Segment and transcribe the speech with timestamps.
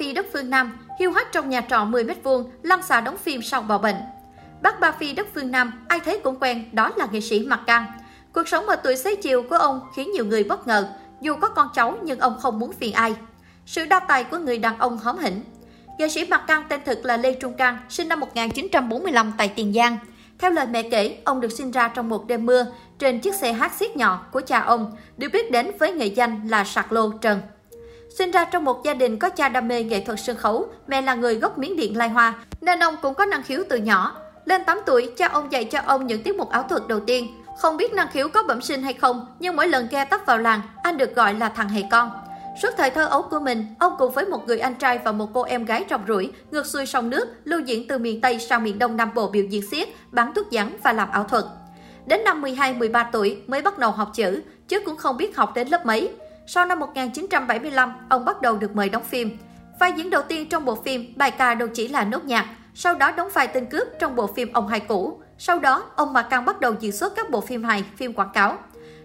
[0.00, 3.62] Phi đất phương Nam, hiu hắt trong nhà trọ 10m2, lăn xả đóng phim sau
[3.62, 3.96] bỏ bệnh.
[4.62, 7.60] Bác Ba Phi đất phương Nam, ai thấy cũng quen, đó là nghệ sĩ Mặc
[7.66, 7.86] Căng.
[8.32, 10.88] Cuộc sống ở tuổi xế chiều của ông khiến nhiều người bất ngờ,
[11.20, 13.14] dù có con cháu nhưng ông không muốn phiền ai.
[13.66, 15.42] Sự đa tài của người đàn ông hóm hỉnh.
[15.98, 19.72] Nghệ sĩ Mặc Căng tên thực là Lê Trung Căng, sinh năm 1945 tại Tiền
[19.72, 19.96] Giang.
[20.38, 22.66] Theo lời mẹ kể, ông được sinh ra trong một đêm mưa
[22.98, 26.48] trên chiếc xe hát xiết nhỏ của cha ông, được biết đến với nghệ danh
[26.48, 27.40] là Sạc Lô Trần.
[28.10, 31.02] Sinh ra trong một gia đình có cha đam mê nghệ thuật sân khấu, mẹ
[31.02, 34.16] là người gốc Miến Điện Lai Hoa, nên ông cũng có năng khiếu từ nhỏ.
[34.44, 37.34] Lên 8 tuổi, cha ông dạy cho ông những tiết mục ảo thuật đầu tiên.
[37.58, 40.38] Không biết năng khiếu có bẩm sinh hay không, nhưng mỗi lần ghe tấp vào
[40.38, 42.10] làng, anh được gọi là thằng hề con.
[42.62, 45.28] Suốt thời thơ ấu của mình, ông cùng với một người anh trai và một
[45.34, 48.64] cô em gái rong rủi, ngược xuôi sông nước, lưu diễn từ miền Tây sang
[48.64, 51.44] miền Đông Nam Bộ biểu diễn xiết, bán thuốc giảng và làm ảo thuật.
[52.06, 55.68] Đến năm 12-13 tuổi mới bắt đầu học chữ, chứ cũng không biết học đến
[55.68, 56.10] lớp mấy.
[56.52, 59.38] Sau năm 1975, ông bắt đầu được mời đóng phim.
[59.80, 62.94] Vai diễn đầu tiên trong bộ phim Bài ca đâu chỉ là nốt nhạc, sau
[62.94, 65.20] đó đóng vai tên cướp trong bộ phim Ông hai cũ.
[65.38, 68.30] Sau đó, ông Mạc Căng bắt đầu diễn xuất các bộ phim hài, phim quảng
[68.34, 68.58] cáo.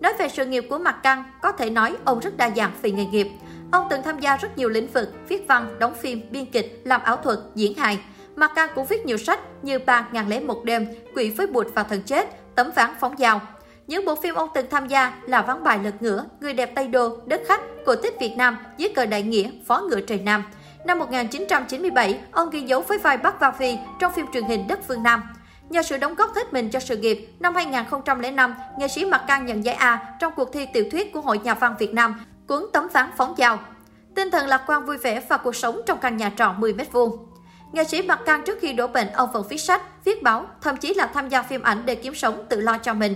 [0.00, 2.90] Nói về sự nghiệp của Mạc Căng, có thể nói ông rất đa dạng về
[2.90, 3.28] nghề nghiệp.
[3.72, 7.02] Ông từng tham gia rất nhiều lĩnh vực, viết văn, đóng phim, biên kịch, làm
[7.02, 8.00] ảo thuật, diễn hài.
[8.36, 11.66] Mạc Căng cũng viết nhiều sách như Ba ngàn lẻ một đêm, Quỷ với bụt
[11.74, 13.40] và thần chết, Tấm ván phóng dao.
[13.88, 16.88] Những bộ phim ông từng tham gia là Vắng bài lật ngửa, Người đẹp Tây
[16.88, 20.44] Đô, Đất khách, Cổ tích Việt Nam, Dưới cờ đại nghĩa, Phó ngựa trời Nam.
[20.84, 24.80] Năm 1997, ông ghi dấu với vai Bắc Va Phi trong phim truyền hình Đất
[24.88, 25.22] phương Nam.
[25.68, 29.46] Nhờ sự đóng góp hết mình cho sự nghiệp, năm 2005, nghệ sĩ Mạc Cang
[29.46, 32.66] nhận giải A trong cuộc thi tiểu thuyết của Hội Nhà văn Việt Nam, cuốn
[32.72, 33.58] Tấm ván phóng dao.
[34.14, 36.80] Tinh thần lạc quan vui vẻ và cuộc sống trong căn nhà trọ 10 m
[36.92, 37.26] vuông.
[37.72, 40.76] Nghệ sĩ Mạc Cang trước khi đổ bệnh, ông vẫn viết sách, viết báo, thậm
[40.76, 43.14] chí là tham gia phim ảnh để kiếm sống tự lo cho mình.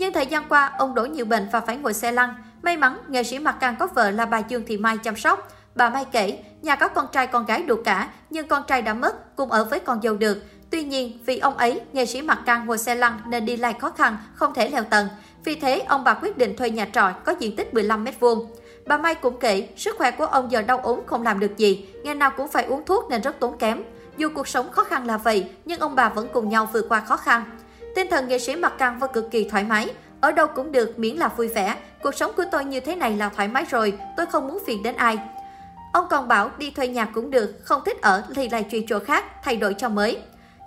[0.00, 2.34] Nhưng thời gian qua, ông đổ nhiều bệnh và phải ngồi xe lăn.
[2.62, 5.48] May mắn, nghệ sĩ Mạc Cang có vợ là bà Dương Thị Mai chăm sóc.
[5.74, 8.94] Bà Mai kể, nhà có con trai con gái đủ cả, nhưng con trai đã
[8.94, 10.42] mất, cùng ở với con dâu được.
[10.70, 13.74] Tuy nhiên, vì ông ấy, nghệ sĩ Mạc Cang ngồi xe lăn nên đi lại
[13.80, 15.08] khó khăn, không thể leo tầng.
[15.44, 18.46] Vì thế, ông bà quyết định thuê nhà trọ có diện tích 15 m2.
[18.86, 21.88] Bà Mai cũng kể, sức khỏe của ông giờ đau ốm không làm được gì,
[22.04, 23.82] ngày nào cũng phải uống thuốc nên rất tốn kém.
[24.16, 27.00] Dù cuộc sống khó khăn là vậy, nhưng ông bà vẫn cùng nhau vượt qua
[27.00, 27.44] khó khăn.
[27.94, 29.90] Tinh thần nghệ sĩ mặc Căng và cực kỳ thoải mái,
[30.20, 31.76] ở đâu cũng được miễn là vui vẻ.
[32.02, 34.82] Cuộc sống của tôi như thế này là thoải mái rồi, tôi không muốn phiền
[34.82, 35.18] đến ai.
[35.92, 38.98] Ông còn bảo đi thuê nhà cũng được, không thích ở thì lại chuyển chỗ
[38.98, 40.18] khác, thay đổi cho mới.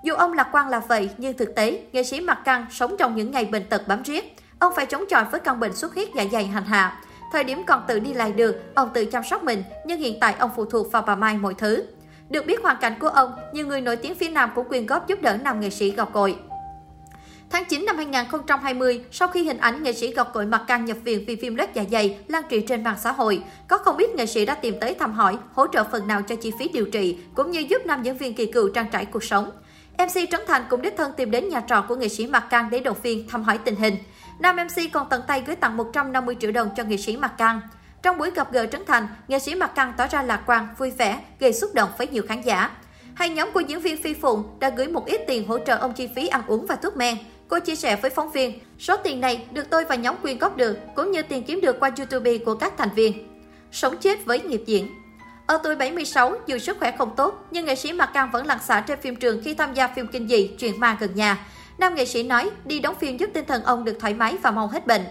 [0.03, 3.15] Dù ông lạc quan là vậy, nhưng thực tế, nghệ sĩ Mạc Căng sống trong
[3.15, 4.35] những ngày bệnh tật bám riết.
[4.59, 7.01] Ông phải chống chọi với căn bệnh xuất huyết dạ dày hành hạ.
[7.31, 10.35] Thời điểm còn tự đi lại được, ông tự chăm sóc mình, nhưng hiện tại
[10.39, 11.83] ông phụ thuộc vào bà Mai mọi thứ.
[12.29, 15.07] Được biết hoàn cảnh của ông, nhiều người nổi tiếng phía Nam cũng quyên góp
[15.07, 16.37] giúp đỡ nam nghệ sĩ gọc cội.
[17.53, 20.97] Tháng 9 năm 2020, sau khi hình ảnh nghệ sĩ gọc cội mặt căng nhập
[21.03, 24.09] viện vì viêm loét dạ dày lan truyền trên mạng xã hội, có không ít
[24.15, 26.85] nghệ sĩ đã tìm tới thăm hỏi, hỗ trợ phần nào cho chi phí điều
[26.85, 29.51] trị, cũng như giúp nam diễn viên kỳ cựu trang trải cuộc sống.
[29.97, 32.69] MC Trấn Thành cũng đích thân tìm đến nhà trọ của nghệ sĩ Mạc Cang
[32.69, 33.95] để động viên thăm hỏi tình hình.
[34.39, 37.61] Nam MC còn tận tay gửi tặng 150 triệu đồng cho nghệ sĩ Mạc Cang.
[38.01, 40.91] Trong buổi gặp gỡ Trấn Thành, nghệ sĩ Mạc Căng tỏ ra lạc quan, vui
[40.91, 42.69] vẻ, gây xúc động với nhiều khán giả.
[43.15, 45.93] Hai nhóm của diễn viên Phi Phụng đã gửi một ít tiền hỗ trợ ông
[45.93, 47.17] chi phí ăn uống và thuốc men.
[47.53, 50.57] Cô chia sẻ với phóng viên, số tiền này được tôi và nhóm quyên góp
[50.57, 53.27] được, cũng như tiền kiếm được qua YouTube của các thành viên.
[53.71, 54.87] Sống chết với nghiệp diễn
[55.47, 58.59] ở tuổi 76, dù sức khỏe không tốt, nhưng nghệ sĩ Mạc Cang vẫn lăn
[58.59, 61.45] xả trên phim trường khi tham gia phim kinh dị Chuyện ma gần nhà.
[61.77, 64.51] Nam nghệ sĩ nói, đi đóng phim giúp tinh thần ông được thoải mái và
[64.51, 65.01] mau hết bệnh.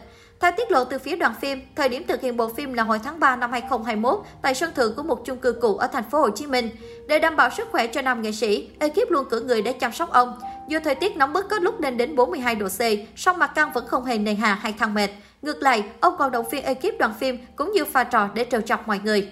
[0.40, 2.98] Theo tiết lộ từ phía đoàn phim, thời điểm thực hiện bộ phim là hồi
[3.04, 6.20] tháng 3 năm 2021 tại sân thượng của một chung cư cũ ở thành phố
[6.20, 6.70] Hồ Chí Minh.
[7.08, 9.92] Để đảm bảo sức khỏe cho nam nghệ sĩ, ekip luôn cử người để chăm
[9.92, 10.38] sóc ông.
[10.68, 12.80] Dù thời tiết nóng bức có lúc lên đến 42 độ C,
[13.16, 15.10] song mặt căng vẫn không hề nề hà hay thăng mệt.
[15.42, 18.60] Ngược lại, ông còn động viên ekip đoàn phim cũng như pha trò để trêu
[18.60, 19.28] chọc mọi người.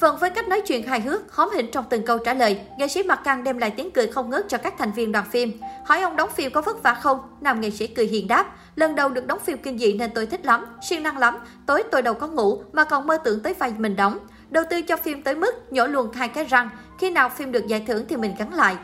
[0.00, 2.88] Vâng, với cách nói chuyện hài hước, hóm hỉnh trong từng câu trả lời, nghệ
[2.88, 5.60] sĩ Mạc Căng đem lại tiếng cười không ngớt cho các thành viên đoàn phim.
[5.86, 7.20] Hỏi ông đóng phim có vất vả không?
[7.40, 8.46] Nam nghệ sĩ cười hiền đáp,
[8.76, 11.82] lần đầu được đóng phim kinh dị nên tôi thích lắm, siêng năng lắm, tối
[11.90, 14.18] tôi đâu có ngủ mà còn mơ tưởng tới vai mình đóng.
[14.50, 16.68] Đầu tư cho phim tới mức nhổ luôn hai cái răng,
[16.98, 18.76] khi nào phim được giải thưởng thì mình gắn lại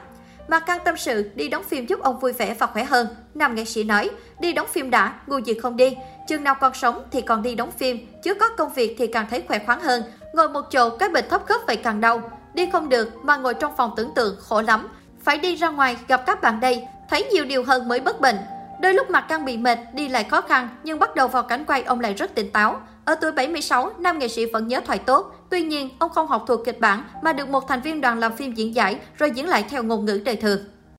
[0.49, 3.07] mà Căng tâm sự đi đóng phim giúp ông vui vẻ và khỏe hơn.
[3.35, 4.11] Nam nghệ sĩ nói,
[4.41, 5.97] đi đóng phim đã, ngu gì không đi.
[6.29, 9.27] Chừng nào còn sống thì còn đi đóng phim, chứ có công việc thì càng
[9.31, 10.03] thấy khỏe khoắn hơn.
[10.33, 12.31] Ngồi một chỗ cái bệnh thấp khớp vậy càng đau.
[12.55, 14.89] Đi không được mà ngồi trong phòng tưởng tượng khổ lắm.
[15.23, 18.37] Phải đi ra ngoài gặp các bạn đây, thấy nhiều điều hơn mới bất bệnh.
[18.81, 21.65] Đôi lúc mặt căng bị mệt, đi lại khó khăn, nhưng bắt đầu vào cảnh
[21.65, 22.81] quay ông lại rất tỉnh táo.
[23.05, 25.47] Ở tuổi 76, nam nghệ sĩ vẫn nhớ thoại tốt.
[25.51, 28.37] Tuy nhiên, ông không học thuộc kịch bản mà được một thành viên đoàn làm
[28.37, 30.61] phim diễn giải rồi diễn lại theo ngôn ngữ đời thường.